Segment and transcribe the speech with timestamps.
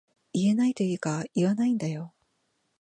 [0.33, 2.11] 言えないというか言わないんだよ